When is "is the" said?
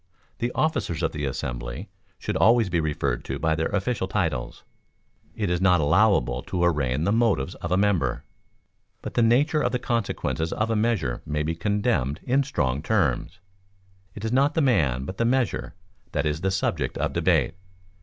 16.25-16.49